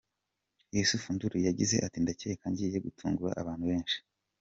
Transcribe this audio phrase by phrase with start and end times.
[0.75, 3.97] Youssou Ndour yagize ati:«Ndakeka ngiye gutungura abantu benshi.